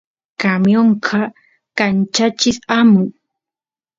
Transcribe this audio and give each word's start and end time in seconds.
camionqa 0.39 1.19
kanchachis 1.77 2.57
amun 2.79 3.05